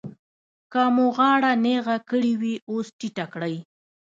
[0.71, 3.55] که مو غاړه نېغه کړې وي اوس ټیټه کړئ.